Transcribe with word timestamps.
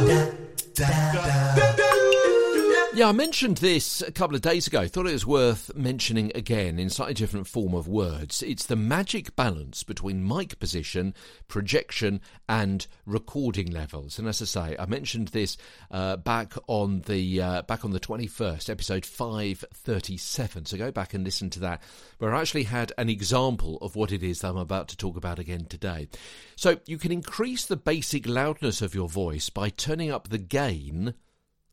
da, 0.00 0.28
da, 0.76 1.56
da. 1.56 1.63
Yeah, 2.94 3.08
I 3.08 3.12
mentioned 3.12 3.56
this 3.56 4.02
a 4.02 4.12
couple 4.12 4.36
of 4.36 4.42
days 4.42 4.68
ago. 4.68 4.86
Thought 4.86 5.08
it 5.08 5.12
was 5.14 5.26
worth 5.26 5.74
mentioning 5.74 6.30
again 6.36 6.78
in 6.78 6.88
slightly 6.90 7.14
different 7.14 7.48
form 7.48 7.74
of 7.74 7.88
words. 7.88 8.40
It's 8.40 8.66
the 8.66 8.76
magic 8.76 9.34
balance 9.34 9.82
between 9.82 10.24
mic 10.24 10.60
position, 10.60 11.12
projection, 11.48 12.20
and 12.48 12.86
recording 13.04 13.72
levels. 13.72 14.16
And 14.16 14.28
as 14.28 14.40
I 14.40 14.44
say, 14.44 14.76
I 14.78 14.86
mentioned 14.86 15.28
this 15.28 15.56
uh, 15.90 16.18
back 16.18 16.54
on 16.68 17.00
the 17.00 17.42
uh, 17.42 17.62
back 17.62 17.84
on 17.84 17.90
the 17.90 17.98
twenty 17.98 18.28
first, 18.28 18.70
episode 18.70 19.04
five 19.04 19.64
thirty 19.74 20.16
seven. 20.16 20.64
So 20.64 20.76
go 20.76 20.92
back 20.92 21.14
and 21.14 21.24
listen 21.24 21.50
to 21.50 21.60
that, 21.60 21.82
where 22.18 22.32
I 22.32 22.42
actually 22.42 22.62
had 22.62 22.92
an 22.96 23.08
example 23.08 23.76
of 23.82 23.96
what 23.96 24.12
it 24.12 24.22
is 24.22 24.40
that 24.40 24.50
I'm 24.50 24.56
about 24.56 24.86
to 24.90 24.96
talk 24.96 25.16
about 25.16 25.40
again 25.40 25.64
today. 25.64 26.08
So 26.54 26.78
you 26.86 26.98
can 26.98 27.10
increase 27.10 27.66
the 27.66 27.76
basic 27.76 28.28
loudness 28.28 28.80
of 28.82 28.94
your 28.94 29.08
voice 29.08 29.50
by 29.50 29.70
turning 29.70 30.12
up 30.12 30.28
the 30.28 30.38
gain 30.38 31.14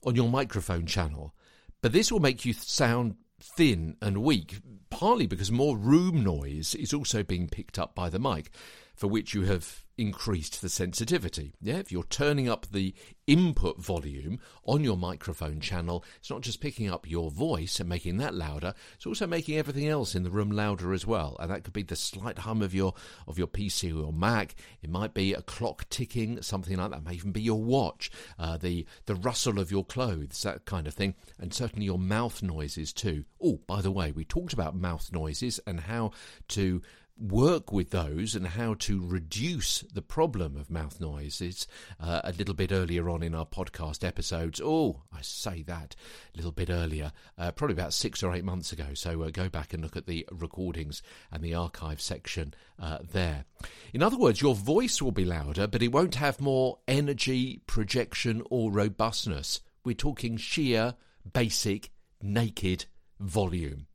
on 0.04 0.16
your 0.16 0.30
microphone 0.30 0.86
channel. 0.86 1.34
But 1.82 1.94
this 1.94 2.12
will 2.12 2.20
make 2.20 2.46
you 2.46 2.54
sound 2.54 3.16
thin 3.40 3.98
and 4.02 4.24
weak, 4.24 4.60
partly 4.90 5.28
because 5.28 5.52
more 5.52 5.78
room 5.78 6.24
noise 6.24 6.76
is 6.76 6.94
also 6.94 7.24
being 7.24 7.48
picked 7.48 7.80
up 7.80 7.96
by 7.96 8.10
the 8.10 8.20
mic, 8.20 8.52
for 8.96 9.08
which 9.08 9.34
you 9.34 9.44
have 9.44 9.84
increased 9.98 10.62
the 10.62 10.70
sensitivity. 10.70 11.54
Yeah, 11.62 11.76
if 11.78 11.92
you're 11.92 12.04
turning 12.04 12.50
up 12.50 12.66
the 12.72 12.94
input 13.28 13.78
volume 13.80 14.40
on 14.66 14.84
your 14.84 14.98
microphone 14.98 15.60
channel, 15.60 16.04
it's 16.18 16.30
not 16.30 16.42
just 16.42 16.60
picking 16.60 16.90
up 16.90 17.10
your 17.10 17.30
voice 17.30 17.80
and 17.80 17.88
making 17.88 18.18
that 18.18 18.34
louder, 18.34 18.74
it's 18.96 19.06
also 19.06 19.28
making 19.28 19.58
everything 19.58 19.88
else 19.88 20.16
in 20.16 20.24
the 20.24 20.32
room 20.32 20.50
louder 20.52 20.92
as 20.94 21.06
well. 21.06 21.38
And 21.40 21.52
that 21.52 21.64
could 21.64 21.74
be 21.74 21.84
the 21.84 21.96
slight 21.96 22.40
hum 22.40 22.62
of 22.62 22.74
your 22.74 22.94
of 23.28 23.38
your 23.38 23.48
PC 23.48 23.96
or 23.96 24.12
Mac. 24.12 24.56
It 24.82 24.90
might 24.90 25.14
be 25.14 25.34
a 25.34 25.42
clock 25.42 25.88
ticking, 25.90 26.42
something 26.42 26.78
like 26.78 26.92
that. 26.92 26.98
It 26.98 27.06
may 27.06 27.14
even 27.14 27.32
be 27.32 27.42
your 27.42 27.62
watch, 27.62 28.10
uh, 28.40 28.58
the 28.58 28.88
the 29.06 29.16
rustle 29.16 29.60
of 29.60 29.72
your 29.72 29.86
clothes, 29.86 30.42
that 30.44 30.66
kind 30.66 30.88
of 30.88 30.94
thing, 30.94 31.16
and 31.40 31.54
certainly 31.54 31.86
your 31.86 32.00
mouth 32.00 32.42
noises 32.42 32.92
too. 32.92 33.26
Oh, 33.42 33.60
by 33.68 33.82
the 33.82 33.92
way, 33.92 34.12
we 34.12 34.26
talked 34.26 34.54
about 34.54 34.76
mouth 34.76 35.12
noises 35.12 35.60
and 35.68 35.82
how 35.82 36.12
to 36.50 36.82
work 37.18 37.72
with 37.72 37.92
those 37.92 38.36
and 38.36 38.48
how 38.48 38.74
to 38.74 39.06
reduce 39.06 39.82
the 39.82 40.02
problem 40.02 40.58
of 40.58 40.72
mouth 40.72 41.00
noises 41.00 41.68
uh, 42.00 42.22
a 42.24 42.32
little 42.34 42.54
bit 42.54 42.72
earlier 42.72 43.10
on 43.10 43.22
in 43.22 43.36
our 43.36 43.46
podcast 43.46 44.06
episodes. 44.06 44.60
Oh, 44.64 45.04
I 45.14 45.22
say 45.22 45.62
that 45.64 45.96
a 46.34 46.38
little 46.38 46.52
bit 46.52 46.70
earlier, 46.70 47.12
uh, 47.38 47.52
probably 47.52 47.76
about 47.76 47.94
six 47.94 48.24
or 48.24 48.34
eight 48.34 48.44
months 48.44 48.72
ago. 48.72 48.94
So 48.94 49.22
uh, 49.24 49.30
go 49.30 49.50
back 49.50 49.74
and 49.74 49.84
look 49.84 49.96
at 49.96 50.08
the 50.08 50.28
recordings 50.32 51.04
and 51.32 51.44
the 51.44 51.54
archive 51.54 52.02
section 52.02 52.54
uh, 52.80 53.00
there. 53.12 53.46
In 53.94 54.02
other 54.02 54.18
words, 54.18 54.42
your 54.42 54.56
voice 54.56 55.02
will 55.02 55.12
be 55.12 55.26
louder, 55.26 55.68
but 55.68 55.84
it 55.84 55.92
won't 55.92 56.16
have 56.16 56.42
more 56.42 56.80
energy, 56.88 57.62
projection, 57.68 58.42
or 58.50 58.72
robustness. 58.72 59.62
We're 59.84 59.96
talking 59.96 60.38
sheer, 60.38 60.96
basic, 61.32 61.92
naked 62.22 62.86
volume. 63.20 63.88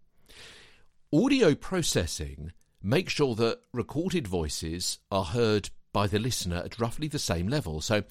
Audio 1.12 1.55
processing 1.55 2.53
make 2.87 3.09
sure 3.09 3.34
that 3.34 3.59
recorded 3.73 4.29
voices 4.29 5.01
are 5.11 5.25
heard 5.25 5.70
by 5.92 6.06
the 6.06 6.20
listener 6.20 6.62
at 6.65 6.79
roughly 6.79 7.09
the 7.09 7.19
same 7.19 7.48
level. 7.48 7.81
So 7.81 8.05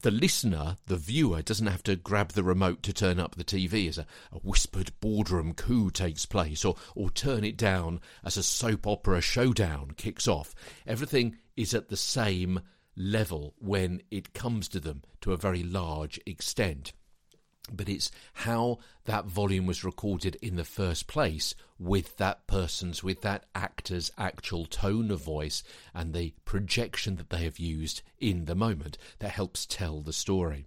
the 0.00 0.10
listener, 0.10 0.76
the 0.86 0.96
viewer, 0.96 1.42
doesn't 1.42 1.66
have 1.66 1.82
to 1.82 1.96
grab 1.96 2.30
the 2.30 2.42
remote 2.42 2.82
to 2.84 2.92
turn 2.94 3.20
up 3.20 3.34
the 3.34 3.44
TV 3.44 3.86
as 3.86 3.98
a, 3.98 4.06
a, 4.32 4.38
whispered 4.38 4.92
boardroom 5.00 5.52
coup 5.52 5.90
takes 5.90 6.24
place, 6.24 6.64
or, 6.64 6.76
or 6.94 7.10
turn 7.10 7.44
it 7.44 7.58
down 7.58 8.00
as 8.24 8.38
a 8.38 8.42
soap 8.42 8.86
opera 8.86 9.20
showdown 9.20 9.90
kicks 9.96 10.26
off. 10.26 10.54
Everything 10.86 11.36
is 11.56 11.74
at 11.74 11.88
the 11.88 11.96
same 11.96 12.60
level 12.96 13.54
when 13.58 14.00
it 14.10 14.32
comes 14.32 14.68
to 14.68 14.80
them 14.80 15.02
to 15.20 15.32
a 15.32 15.36
very 15.36 15.62
large 15.62 16.18
extent 16.24 16.92
but 17.72 17.88
it's 17.88 18.10
how 18.32 18.78
that 19.04 19.26
volume 19.26 19.66
was 19.66 19.84
recorded 19.84 20.36
in 20.42 20.56
the 20.56 20.64
first 20.64 21.06
place 21.06 21.54
with 21.78 22.16
that 22.16 22.46
person's, 22.46 23.02
with 23.02 23.22
that 23.22 23.46
actor's 23.54 24.10
actual 24.18 24.66
tone 24.66 25.10
of 25.10 25.22
voice 25.22 25.62
and 25.94 26.12
the 26.12 26.34
projection 26.44 27.16
that 27.16 27.30
they 27.30 27.44
have 27.44 27.58
used 27.58 28.02
in 28.18 28.44
the 28.44 28.54
moment 28.54 28.98
that 29.18 29.30
helps 29.30 29.66
tell 29.66 30.00
the 30.00 30.12
story. 30.12 30.66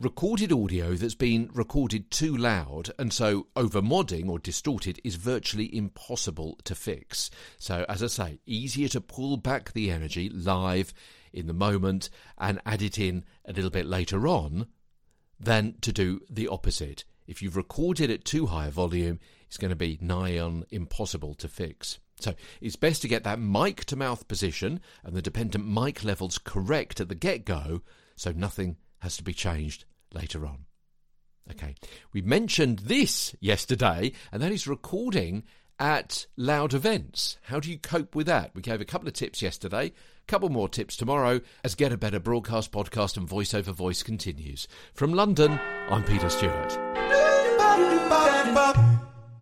Recorded 0.00 0.52
audio 0.52 0.94
that's 0.94 1.14
been 1.14 1.48
recorded 1.54 2.10
too 2.10 2.36
loud 2.36 2.90
and 2.98 3.12
so 3.12 3.46
over 3.54 3.80
modding 3.80 4.28
or 4.28 4.40
distorted 4.40 5.00
is 5.04 5.14
virtually 5.14 5.74
impossible 5.74 6.58
to 6.64 6.74
fix. 6.74 7.30
So, 7.58 7.86
as 7.88 8.02
I 8.02 8.08
say, 8.08 8.40
easier 8.44 8.88
to 8.88 9.00
pull 9.00 9.36
back 9.36 9.72
the 9.72 9.92
energy 9.92 10.28
live 10.28 10.92
in 11.32 11.46
the 11.46 11.52
moment 11.52 12.10
and 12.36 12.60
add 12.66 12.82
it 12.82 12.98
in 12.98 13.24
a 13.44 13.52
little 13.52 13.70
bit 13.70 13.86
later 13.86 14.26
on 14.26 14.66
than 15.38 15.74
to 15.80 15.92
do 15.92 16.20
the 16.30 16.48
opposite. 16.48 17.04
If 17.26 17.42
you've 17.42 17.56
recorded 17.56 18.10
at 18.10 18.24
too 18.24 18.46
high 18.46 18.66
a 18.66 18.70
volume, 18.70 19.18
it's 19.46 19.56
going 19.56 19.70
to 19.70 19.76
be 19.76 19.98
nigh 20.00 20.38
on 20.38 20.64
impossible 20.70 21.34
to 21.34 21.48
fix. 21.48 21.98
So 22.20 22.34
it's 22.60 22.76
best 22.76 23.02
to 23.02 23.08
get 23.08 23.24
that 23.24 23.40
mic 23.40 23.84
to 23.86 23.96
mouth 23.96 24.28
position 24.28 24.80
and 25.02 25.14
the 25.14 25.22
dependent 25.22 25.66
mic 25.66 26.04
levels 26.04 26.38
correct 26.38 27.00
at 27.00 27.08
the 27.08 27.14
get 27.14 27.44
go 27.44 27.82
so 28.16 28.32
nothing 28.32 28.76
has 29.00 29.16
to 29.16 29.22
be 29.22 29.34
changed 29.34 29.84
later 30.12 30.46
on. 30.46 30.66
Okay, 31.50 31.74
we 32.12 32.22
mentioned 32.22 32.78
this 32.80 33.34
yesterday, 33.38 34.12
and 34.32 34.42
that 34.42 34.52
is 34.52 34.66
recording 34.66 35.44
at 35.78 36.26
loud 36.36 36.74
events. 36.74 37.38
How 37.42 37.60
do 37.60 37.70
you 37.70 37.78
cope 37.78 38.14
with 38.14 38.26
that? 38.26 38.52
We 38.54 38.62
gave 38.62 38.80
a 38.80 38.84
couple 38.84 39.08
of 39.08 39.14
tips 39.14 39.42
yesterday, 39.42 39.86
a 39.86 40.26
couple 40.26 40.48
more 40.48 40.68
tips 40.68 40.96
tomorrow 40.96 41.40
as 41.62 41.74
Get 41.74 41.92
a 41.92 41.96
Better 41.96 42.20
broadcast, 42.20 42.72
podcast, 42.72 43.16
and 43.16 43.28
voice 43.28 43.54
over 43.54 43.72
voice 43.72 44.02
continues. 44.02 44.68
From 44.94 45.14
London, 45.14 45.58
I'm 45.90 46.04
Peter 46.04 46.28
Stewart. 46.30 46.78